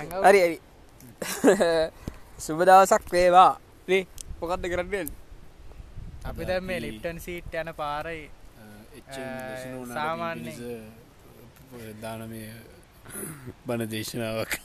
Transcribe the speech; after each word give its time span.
හරි 0.00 0.40
හරි. 0.40 0.58
සුබ 2.38 2.60
දවසක් 2.62 3.12
වේවා. 3.12 3.52
නේ 3.88 4.06
මොකක්ද 4.40 4.64
කරන්න? 4.72 5.10
අපි 6.24 6.42
දැන් 6.44 6.64
මේ 6.64 6.80
ලිප්ටන් 6.80 7.18
සීට් 7.18 7.54
යන 7.54 7.72
පාරයි 7.76 8.22
සාමාන්‍යයෙන්. 9.92 10.82
දානමය 12.02 12.42
බණ 13.66 13.90
දේශනාවක්. 13.90 14.56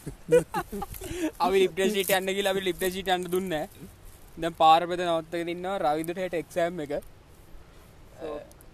අපි 1.43 1.57
ලිප්ට 1.59 1.83
සිට 1.91 2.11
යන්න 2.11 2.31
කියලා 2.31 2.55
අපි 2.55 2.65
ලිප්ට 2.69 2.87
සිට 2.91 3.09
යන්න 3.09 3.29
දුන්න 3.31 3.51
දැන් 3.51 4.53
පාරපත 4.55 4.99
නවත්තක 4.99 5.55
ඉන්නවා 5.55 5.77
රවිදුට 5.79 6.23
හට 6.23 6.43
එක්සෑම් 6.43 6.83
එක 6.85 6.99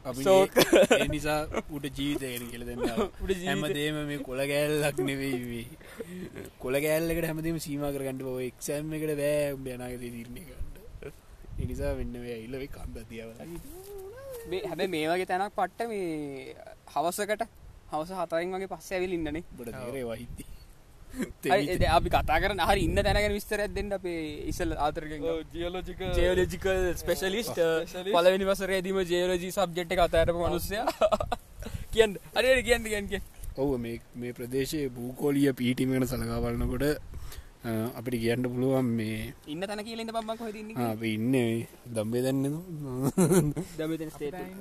නිසා 1.13 1.39
උට 1.69 1.85
ජීවිතයගෙන 1.97 2.47
කියල 2.51 2.65
දෙන්න 2.65 2.81
ජීවිතය. 3.35 3.45
හැමදේම 3.45 3.99
මේ 4.07 4.19
කොළ 4.21 4.43
ගෑල්ලක් 4.45 4.99
නෙවෙයි 5.03 5.63
කොළ 6.59 6.77
ගෑල්ලකට 6.79 7.29
හැමදීම 7.29 7.59
සීම 7.59 7.85
කරගන්නට 7.89 8.27
ඔය 8.33 8.47
එක්සෑම් 8.47 8.93
එකට 8.93 9.15
බෑ 9.21 9.55
බැනාගත 9.59 10.05
තිරණය 10.07 10.45
කරන්න 10.47 10.69
එනිසා 11.61 11.95
වෙන්න 11.97 12.15
ඉල්ලවෙ 12.37 12.67
කම්පතියාව 12.69 13.29
හැබ 13.39 14.85
මේ 14.89 15.07
වගේ 15.07 15.27
තැනක් 15.27 15.57
පට්ට 15.57 15.89
මේ 15.89 16.55
හවසකට 16.93 17.45
හවස 17.91 18.11
හතරින් 18.17 18.55
වගේ 18.55 18.71
පස්ස 18.73 18.91
ඇවිල් 18.93 19.13
ඉන්නනේ. 19.13 19.43
බට 19.57 19.75
අපි 21.89 22.09
කතා 22.11 22.39
කරන 22.39 22.61
හරි 22.61 22.81
ඉන්න 22.83 22.95
තැනගෙන 22.99 23.33
විස්තරයක් 23.33 23.73
දෙන්න 23.73 23.91
අපේ 23.91 24.21
ඉසල් 24.47 24.71
ආතරක 24.77 25.11
ජියලෝජික 25.53 26.01
ජයෝලජිකල් 26.13 26.81
ස්පෙශලිස්ට 26.95 27.61
පලවෙනි 28.07 28.45
වසරේදීම 28.45 29.03
ජයෝලජී 29.05 29.51
සබ්ජෙට් 29.53 29.91
එක 29.91 30.01
අතරම 30.01 30.41
මනුස්සය. 30.41 30.81
කියන්න. 31.93 32.17
අරයට 32.33 32.65
කියන්න 32.65 32.83
කියන්න 32.85 33.07
කිය 33.07 33.21
ඔව 33.55 33.77
මේ 33.77 33.99
මේ 34.15 34.33
ප්‍රදේශයේ 34.33 34.89
භූකෝලිය 34.89 35.51
පීටිමෙන 35.53 36.07
සලකාවලනකොට 36.07 36.85
අපිට 37.93 38.15
කියන්න 38.17 38.43
පුළුවන් 38.43 38.87
මේ 38.91 39.33
ඉන්න 39.45 39.61
තැන 39.61 39.83
කියලෙන්න 39.83 40.09
පම්මක් 40.09 40.41
අපි 40.83 41.09
ඉන්න 41.11 41.35
දම්බේ 41.87 42.21
දැන්න 42.21 42.43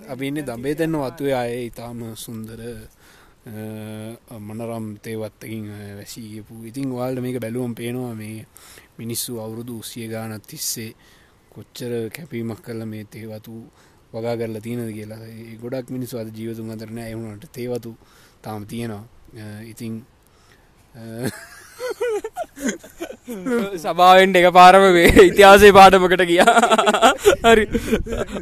අපි 0.09 0.27
ඉන්න 0.27 0.43
දම්බේ 0.43 0.75
තැන්න 0.75 0.99
වතුවේ 0.99 1.35
අය 1.35 1.67
ඉතාම 1.67 2.03
සුන්දර 2.17 2.61
මනරම් 4.41 4.87
තේවත්තකින් 5.03 5.65
වැසීපු 5.97 6.55
ඉතින් 6.65 6.93
වාල්ට 6.95 7.23
මේක 7.23 7.39
බැලුවම් 7.41 7.75
පේනවා 7.75 8.15
මේ 8.15 8.47
මිනිස්සු 8.99 9.41
අවුරුදු 9.41 9.79
උස්සිය 9.79 10.09
ගානත් 10.09 10.47
තිස්සේ 10.47 10.95
කොච්චර 11.51 11.93
කැපීමක් 12.11 12.61
කල්ල 12.63 12.85
මේ 12.87 13.05
තේවතු 13.05 13.55
වගා 14.13 14.37
කරලා 14.37 14.61
තියෙනද 14.61 14.93
කියලා. 14.93 15.19
ඒ 15.27 15.57
ගොඩක් 15.57 15.91
මිනිස්සු 15.91 16.19
අද 16.19 16.29
ජීවතුන් 16.37 16.71
අතරන 16.71 16.99
එවුණට 16.99 17.47
තේවතු 17.53 17.91
තාම 18.43 18.67
තියෙනවා. 18.67 19.05
අ, 19.37 19.63
ඉතින් 19.63 19.95
අ, 20.95 21.31
සභාවෙන්ට 23.77 24.37
එක 24.37 24.47
පාරම 24.53 24.85
ඉතිහාසේ 25.25 25.73
පාටමකට 25.73 26.23
ගියා. 26.31 26.55
හරි. 27.47 27.65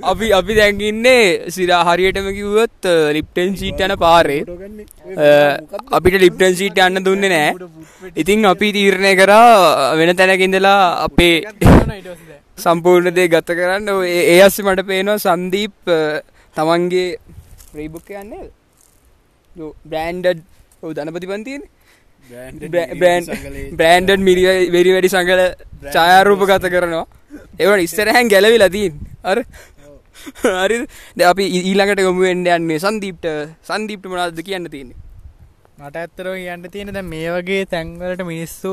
අපි 0.02 0.26
අපි 0.32 0.52
දැන්ගින්නේ 0.54 1.50
සිරා 1.50 1.80
හරියටම 1.88 2.28
කිව්වොත් 2.38 2.88
ලිප්ටන් 3.16 3.54
සීට 3.56 3.80
යන 3.80 3.94
පාරේ. 3.96 4.40
අ, 5.18 5.28
අපිට 5.92 6.18
ලිප්ටන් 6.24 6.54
සීට 6.54 6.78
යන්න 6.78 7.04
දුන්නේ 7.04 7.32
නෑ. 7.34 7.50
ඉතින් 8.16 8.46
අපි 8.46 8.72
තීරණය 8.72 9.12
කරා 9.20 9.94
වෙන 9.94 10.14
තැනකින්දලා 10.16 10.80
අපේ 11.06 11.34
සම්පූර්ණ 12.58 13.14
දේ 13.14 13.28
ගත 13.28 13.48
කරන්න. 13.54 13.88
ඒ 14.04 14.38
අස්සේ 14.42 14.64
මට 14.66 14.86
පේනවා 14.86 15.18
සන්දීප් 15.18 15.76
තමන්ගේ 16.56 17.08
ප්‍රීබුක් 17.72 18.08
යන්නේ 18.22 18.46
බ්‍රෑන්ඩඩ් 19.84 20.40
ධනපති 20.96 21.26
පන්තියන 21.26 21.62
බ්‍රෑන්ඩන් 23.74 24.22
මිරි 24.22 24.42
වෙරි 24.70 24.90
වැඩි 24.94 25.10
සංගල 25.14 25.42
ඡායාරූප 25.88 26.42
ගත 26.50 26.70
කරනවා 26.74 27.04
ඒවට 27.58 27.84
ඉස්සරහැන් 27.84 28.28
ගැලවි 28.28 28.58
ලතින් 28.58 28.94
අර 29.24 29.38
හරි 30.62 30.78
ද 31.16 31.20
අපි 31.24 31.44
ඊළඟට 31.60 32.02
ගොමුුවෙන්ඩ 32.02 32.50
යන්නේ 32.54 32.78
සන්දීප්ට 32.80 33.26
සන්දීප්ට 33.64 34.08
මනාද 34.12 34.40
කියන්න 34.42 34.68
තියන්නේ 34.68 34.98
මට 35.80 35.96
ඇත්තරෝ 35.96 36.34
කියන්න 36.36 36.66
තියෙන 36.70 36.92
දැන් 36.92 37.08
මේ 37.08 37.30
වගේ 37.36 37.62
තැන්වලට 37.66 38.24
මිනිස්සු 38.30 38.72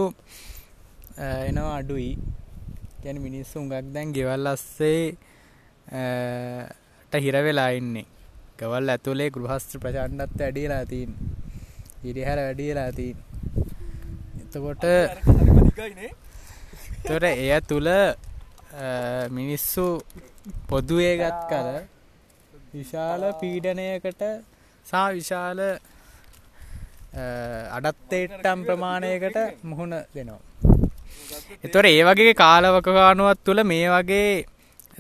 එනවා 1.42 1.76
අඩුයි 1.78 2.12
ගැන 3.04 3.22
මිනිස්සු 3.22 3.56
උඟක් 3.62 3.94
දැන් 3.96 4.12
ගෙවල් 4.14 4.48
අස්සේ 4.48 5.02
අ, 5.92 6.02
ට 7.12 7.22
හිරවෙලා 7.22 7.70
ඉන්නේ 7.80 8.06
ගවල් 8.60 8.90
ඇතුලේ 8.90 9.30
ගෘහස්ත්‍ර 9.32 9.80
ප්‍රචන්්ඩත් 9.80 10.40
වැඩියලා 10.42 10.84
තින් 10.86 11.12
ඉරිහැර 12.04 12.40
වැඩියලා 12.42 12.90
තින් 12.92 13.16
එතකොට 14.56 14.86
තොර 17.04 17.24
එය 17.24 17.60
තුළ 17.62 17.90
මිනිස්සු 19.30 19.86
පොදුවේ 20.70 21.16
ගත් 21.18 21.42
කල 21.50 21.68
විශාල 22.74 23.24
පීඩනයකට 23.42 24.24
සා 24.86 25.08
විශාල 25.12 25.60
අඩත්තේට්ටම් 27.78 28.60
ප්‍රමාණයකට 28.64 29.38
මුහුණ 29.64 29.96
දෙනවා. 30.16 30.42
එතොර 31.64 31.86
ඒ 31.86 32.04
වගේ 32.04 32.34
කාලවකකානුවත් 32.36 33.44
තුළ 33.44 33.64
මේ 33.64 33.88
වගේ 33.90 34.46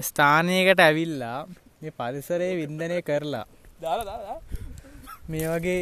ස්ථානයකට 0.02 0.80
ඇවිල්ලා 0.80 1.40
මේ 1.82 1.92
පරිසරයේ 1.94 2.60
වින්දනය 2.62 3.00
කරලා 3.04 3.46
මේ 5.30 5.48
වගේ 5.54 5.82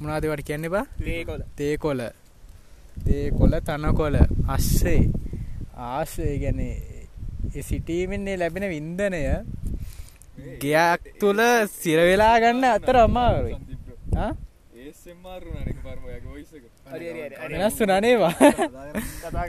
මොනාදවට 0.00 0.46
කියන්න 0.48 0.66
බා? 0.70 0.84
ඒකොල 1.60 2.00
තේකොල 3.04 3.54
තේකොල 3.58 3.58
තනකොල 3.60 4.16
අස්සේ 4.48 5.00
ආශය 5.88 6.28
ගැන 6.38 6.60
සිටීමෙන්නේ 7.62 8.36
ලැබෙන 8.36 8.68
වින්දනය 8.68 9.22
ගයක් 10.60 11.02
තුළ 11.20 11.42
සිරවෙලා 11.72 12.36
ගන්න 12.38 12.64
අතර 12.68 12.98
ඔයිසක 16.32 16.71
වෙනස් 16.84 17.76
නනේවා 17.80 18.32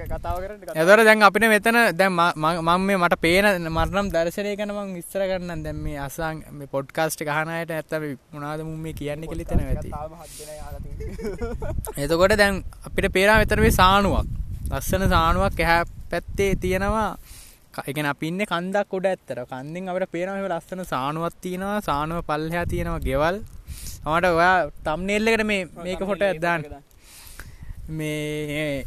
කතාව 0.08 0.38
කරට 0.44 0.76
එතර 0.76 1.00
දැන් 1.08 1.26
අපිට 1.28 1.46
මෙතන 1.54 1.78
දැන් 2.00 2.14
මං 2.14 2.82
මේ 2.82 2.98
මට 2.98 3.18
පේන 3.20 3.48
මරනම් 3.70 4.12
දර්ශනය 4.14 4.54
කනමං 4.60 4.94
විස්තර 4.98 5.24
කරන්න 5.30 5.64
දැම් 5.66 5.80
මේ 5.86 5.98
අසං 5.98 6.44
මේ 6.52 6.68
පොඩ්කාස්ට් 6.68 7.24
ගහනයට 7.24 7.72
ඇත්තම 7.72 8.06
මුණනාද 8.32 8.64
මුම් 8.64 8.78
මේ 8.80 8.94
කියන්න 8.94 9.26
කෙලි 9.26 9.46
තැන 9.46 9.66
ඇති. 9.66 9.90
එතකොට 11.98 12.38
දැන් 12.38 12.64
අපිට 12.88 13.10
පේරා 13.12 13.40
මෙතරේ 13.42 13.74
සානුවක් 13.74 14.28
ලස්සන 14.72 15.10
සානුවක් 15.10 15.60
ඇහැ 15.60 15.84
පැත්තේ 16.12 16.52
තියෙනවා. 16.58 17.10
එකන 17.84 18.08
අපින්න 18.14 18.46
කන්දක් 18.46 18.88
කොඩ 18.90 19.10
ඇත්තර 19.12 19.44
කන්දිින් 19.52 19.92
අපට 19.92 20.12
පේනම 20.12 20.48
ලස්සන 20.52 20.86
සානුවත් 20.86 21.36
තියෙනවා. 21.42 21.82
සානුව 21.82 22.24
පල්හයා 22.30 22.66
තියෙනවා 22.68 23.06
ගෙවල්. 23.10 23.38
මට 24.06 24.26
ඔයා 24.32 24.58
තම්නෙල්ලකට 24.86 25.44
මේ 25.46 25.62
මේක 25.86 26.02
හොට 26.10 26.24
ඇදදාන්න 26.24 26.64
මේ 27.88 28.86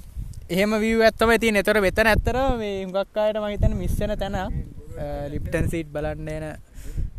එහෙම 0.49 0.73
වී 0.81 1.03
ඇත්තම 1.03 1.31
ති 1.41 1.53
නතර 1.53 1.81
වෙතන 1.85 2.09
ඇත්තර 2.13 2.37
මේ 2.63 2.85
හුගක්කායට 2.85 3.39
මහිතන 3.45 3.77
මිස්සන 3.77 4.17
තැන. 4.19 4.37
ලිප්ටන් 5.33 5.69
සීට් 5.69 5.93
බලන්නන 5.93 6.57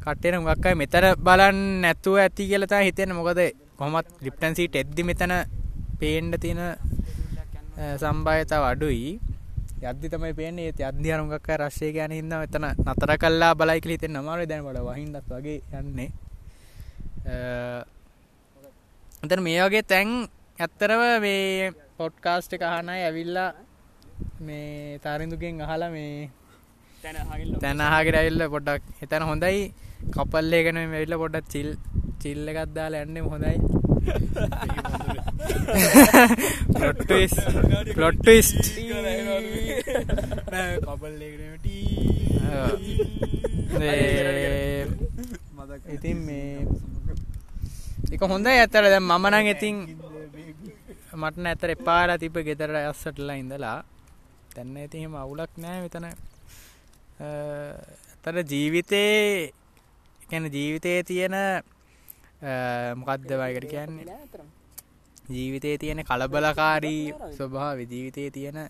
කට්ටෙන 0.04 0.40
හුගක්කයි 0.42 0.76
මෙතර 0.82 1.06
බලන්න 1.28 1.60
නැත්තුව 1.84 2.18
ඇති 2.24 2.48
කියලතා 2.50 2.82
හිතෙන 2.88 3.14
මොකද 3.16 3.40
කොමත් 3.78 4.08
ලිප්ටන් 4.26 4.56
සීට් 4.58 4.76
එද්දි 4.82 5.04
මෙතන 5.04 5.34
පේන්ඩ 6.00 6.34
තියෙන 6.42 6.62
සම්භායතාව 8.02 8.64
අඩුයි. 8.72 9.20
යද්දි 9.78 10.09
තමයි 10.09 10.34
පේන්නේ. 10.34 10.72
ඒ 10.74 10.86
අධ්‍ය 10.90 11.12
අරුගක් 11.14 11.50
රශ්ය 11.62 11.92
ගැන 11.94 12.12
හින්න 12.12 12.34
එතන 12.38 12.66
නතර 12.74 13.12
කල්ලා 13.22 13.54
බලයිකල 13.59 13.94
හිතෙන් 13.94 14.18
නමාර 14.18 14.42
දැන්වට 14.50 14.82
වහින්නත් 14.88 15.30
වගේ 15.30 15.62
යන්නේ. 15.82 16.09
එතන 19.24 19.44
මේ 19.46 19.62
වගේ 19.68 19.84
තැන් 19.84 20.09
ඇත්තරව 20.63 21.01
මේ 21.23 21.72
පොඩ්කාස්ට් 22.00 22.52
එක 22.55 22.64
අහනයි 22.70 23.02
ඇවිල්ලා 23.08 23.49
මේ 24.47 24.99
තාරිඳුගෙන් 25.03 25.61
අහලා 25.66 25.90
මේ 25.96 26.29
තැනහාගෙන 27.64 28.17
ඇල්ල 28.22 28.41
පොඩක් 28.55 28.84
එතැන 29.05 29.23
හොඳයි. 29.29 29.59
කපල්ලේගෙන 30.16 30.79
වෙල්ල 30.93 31.14
පොඩක් 31.23 31.46
චිල් 31.53 31.70
චිල්ල 32.22 32.49
එකත්දාල 32.53 32.93
ඇන්නෙම 32.99 33.26
හොඳයි. 33.34 33.58
පලොට්ටස් 37.97 38.49
ඉතින් 45.96 46.17
මේ 46.28 46.52
එක 48.14 48.22
හොඳ 48.32 48.47
ඇතර 48.49 48.84
දැ 48.93 49.02
මමනං 49.11 49.47
ඉතින් 49.53 49.76
මටන 51.17 51.47
ඇතර 51.47 51.69
එපාලා 51.72 52.17
තිප 52.17 52.35
ගෙතර 52.47 52.72
අස්සටලා 52.81 53.35
ඉඳලා. 53.35 53.78
තැන්න 54.55 54.75
ඇතිහෙම 54.78 55.14
අවුලක් 55.16 55.52
නෑ 55.58 55.79
මෙතන. 55.84 56.05
ඇතර 57.19 58.35
ජීවිතේ 58.52 59.52
ගැන 60.29 60.46
ජීවිතයේ 60.53 61.02
තියෙන 61.03 61.35
මොකක්ද 62.96 63.29
වයකට 63.41 63.69
කියන්නේ? 63.72 64.05
ජීවිතයේ 65.29 65.78
තියෙන 65.78 65.99
කලබලකාරී 66.05 67.03
ස්වභාව 67.37 67.78
ජීවිතයේ 67.85 68.31
තියෙන 68.31 68.58
අ, 68.58 68.67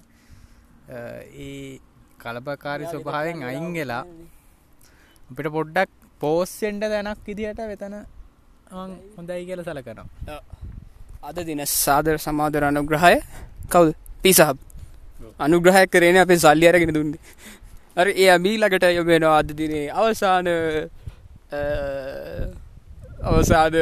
ඒ 1.38 1.80
කලබකාරි 2.18 2.86
ස්වභාවෙන් 2.94 3.44
අයිංගලා 3.44 4.04
අපිට 5.30 5.50
පොඩ්ඩක් 5.52 5.90
පෝස්සෙන්ට 6.22 6.84
දැනක් 6.86 7.28
ඉදිහට 7.28 7.60
වෙතන 7.72 7.96
හොඳයි. 9.18 9.46
කියල 9.46 9.62
සලකනවා 9.64 10.08
අද 11.24 11.36
දින 11.44 11.62
සාදර 11.66 12.18
සමාදර 12.18 12.64
අනුග්‍රහය. 12.64 13.16
කවුද? 13.68 13.96
පිසහබ් 14.24 14.58
අනුග්‍රහය 15.40 15.86
කරන 15.88 16.18
අපේ 16.18 16.38
සල්ලි 16.38 16.68
අරගෙන 16.68 16.94
දුන්නේ. 16.94 17.20
අර 17.96 18.08
ඒ 18.08 18.30
අමීලකට 18.30 18.86
යොබෙනවා 18.90 19.38
අද 19.38 19.50
දිනේ 19.52 19.90
අවසාන 19.92 20.48
අවසාන 23.24 23.74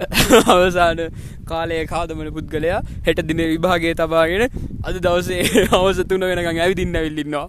අවසාන 0.54 0.98
කාලය 1.44 1.80
කාදමන 1.86 2.32
පුද්ගලයා 2.32 2.80
හෙට 3.06 3.20
දින 3.22 3.42
විභාගේ 3.44 3.94
තබාගෙන 3.94 4.46
අද 4.82 4.96
දවසේ 4.98 5.42
අවස 5.78 6.00
තුන 6.04 6.20
වෙනකං 6.22 6.58
ඇවිදින්න 6.58 6.96
ඇවිල්ලින්නවා 6.96 7.46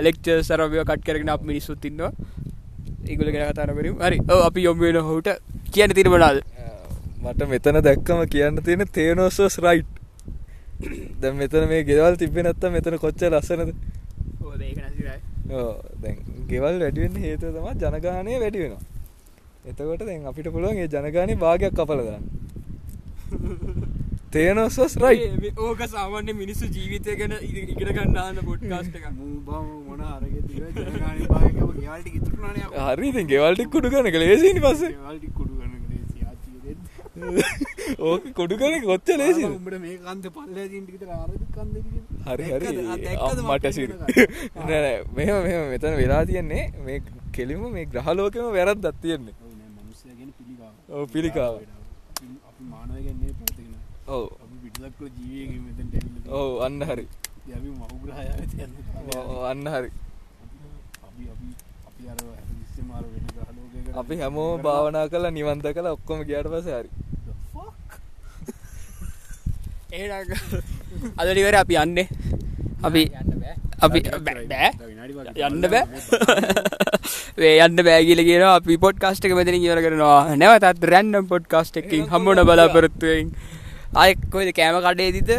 ලෙක්ච 0.00 0.26
සරවය 0.42 0.82
කට් 0.82 1.04
කරගෙන 1.04 1.30
අප 1.30 1.42
මිනිස්සුත් 1.42 1.84
ඉන්නවා. 1.84 2.12
ඒගොල 3.04 3.30
ගැන 3.30 3.46
කතාරපරම් 3.48 3.96
හරි 4.00 4.18
අපි 4.40 4.60
යොම්වෙන 4.62 5.00
හුට 5.02 5.30
කියන 5.72 5.90
තිරමනාද 5.92 6.42
මට 7.22 7.46
මෙතන 7.46 7.78
දැක්කම 7.80 8.20
කියන්න 8.28 8.56
තියෙන 8.60 8.86
තේනෝසෝස් 8.90 9.56
රයිට් 9.60 9.90
දැ 11.20 11.32
මෙතන 11.34 11.66
මේ 11.68 11.82
ගෙවල් 11.84 12.16
තිබෙන 12.16 12.44
නැත්ත 12.44 12.64
මෙතන 12.70 12.96
කොච්ච 12.98 13.22
ලස්සනද? 13.28 13.70
දැන් 15.98 16.18
ගෙවල් 16.48 16.80
වැඩුවෙන් 16.80 17.20
හේතුව 17.20 17.54
තම 17.56 17.68
ජනගානය 17.84 18.32
වැඩි 18.38 18.64
වෙනවා. 18.64 18.82
එතකොට 19.64 20.02
දැන් 20.02 20.26
අපිට 20.26 20.48
පුළුවන් 20.50 20.78
ඒ 20.78 20.88
ජනගානය 20.90 21.38
භාගයක් 21.38 21.74
කපලදන්න 21.74 22.24
තේනෝසෝස් 24.32 24.94
රයිට් 24.98 25.58
ඕක 25.60 25.80
සාමාන්‍ය 25.88 26.32
මිනිස්සු 26.34 26.70
ජීවිතය 26.70 27.16
ගැන 27.16 27.34
ඉගෙන 27.42 27.90
ගන්නාන්න 27.92 28.38
පොඩ්කාස්ට 28.42 28.96
හරි 32.90 33.08
ගෙවල්ටික් 33.26 33.70
කුඩු 33.70 33.88
ගන 33.90 34.12
ලේසිනි 34.18 34.60
ගන්න 34.60 35.51
ඕක 38.06 38.24
කොඩු 38.34 38.54
කන 38.56 38.74
කොච්ච 38.82 39.08
ලේසි 39.16 39.42
උඹට 39.46 39.76
මේ 39.78 39.96
කන්ද 39.98 40.24
පල්ල 40.28 40.58
කන්ද 41.52 41.74
හරි 42.22 42.44
හරි. 42.46 42.68
මට 43.44 43.66
මෙම 45.16 45.36
මෙම 45.46 45.62
මෙතන 45.70 45.96
වෙලා 45.96 46.22
තියෙන්නේ 46.24 46.64
මේ 46.80 46.98
කෙලිම 47.32 47.62
මේ 47.70 47.86
ග්‍රහලෝකම 47.86 48.46
වැරත් 48.52 48.78
දත් 48.78 48.96
තියෙන්නේ. 49.02 49.34
පිළිකාව. 51.08 51.54
ඔව් 54.08 54.24
ඔව්. 56.30 56.62
අන්න 56.62 56.80
හරි. 56.82 57.06
අන්න 59.44 59.66
හරි. 59.68 59.90
අපි 63.94 64.16
හැමෝ 64.16 64.50
භාවනා 64.58 65.06
කලා 65.08 65.30
නිවන්ත 65.30 65.66
කළ 65.68 65.88
ඔක්කොම 65.88 66.20
ගියට 66.24 66.48
පස 66.48 66.68
හරි 66.70 67.01
අදලිවර 71.18 71.54
අපි 71.54 71.74
යන්නේ. 71.76 72.06
අපි 72.82 73.02
අපි 73.78 74.00
බෑ 74.20 74.44
බෑ. 74.46 74.70
යන්න 75.40 75.64
බෑ. 75.66 75.84
වේ 77.40 77.54
යන්න 77.58 77.82
බෑගිල 77.88 78.22
කියන 78.28 78.44
අපි 78.48 78.78
පොට් 78.78 78.98
කාස්ට 78.98 79.26
එක 79.28 79.34
මෙතන 79.38 79.58
කියර 79.58 79.80
කරනවා. 79.86 80.36
නැවතත් 80.36 80.86
රැන්ඩම් 80.86 81.28
පොඩ් 81.28 81.48
කාස්ට 81.48 81.76
එකින් 81.76 82.06
හම්බුණ 82.08 82.44
බලාපොරත්තුවෙන් 82.44 83.34
ආය 83.96 84.16
කොයිද 84.30 84.52
කෑම 84.54 84.80
කඩේ 84.80 85.10
දිත 85.12 85.30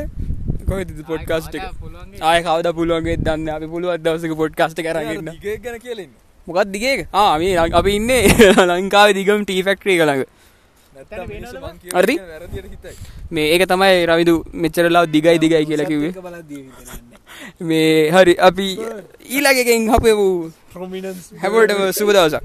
කොහෙද 0.67 0.93
පොඩ් 1.07 1.25
කාස්ට 1.25 1.55
එක? 1.55 1.65
ආය 2.21 2.43
කවද 2.43 2.75
පුළුවන්ගේ 2.75 3.17
දන්න? 3.19 3.49
අපි 3.49 3.67
පුළුවත් 3.67 4.05
දවසක 4.05 4.37
පොඩ් 4.37 4.53
කාස්ට 4.55 4.83
කියලන්න 4.83 5.33
මොකත් 6.47 6.71
දිගේ 6.71 7.07
ආම 7.15 7.41
අපි 7.73 7.91
ඉන්නේ 7.95 8.21
ලංකාව 8.69 9.15
දිගම් 9.15 9.43
ටී 9.43 9.63
ෆෙක්ට්‍රී 9.63 9.97
කළඟ 9.97 10.25
හරි? 11.95 12.15
වැරදියට 12.21 12.67
හිතයි. 12.67 12.95
මේ 13.31 13.47
ඒක 13.53 13.63
තමයි 13.67 14.05
රවිදු 14.05 14.35
මෙච්චරලාව 14.55 15.05
දිගයි 15.07 15.37
දිගයි 15.39 15.65
කියලා 15.65 15.87
කිවේ 15.87 16.11
මේ 17.61 18.11
හරි 18.11 18.33
අපි 18.39 18.67
ඊළඟකින් 19.27 19.89
හපෙමු 19.89 20.27
ප්‍රමිනන්ස් 20.73 21.31
හැමෝටම 21.41 21.81
සුබ 21.91 22.09
දවසක් 22.09 22.43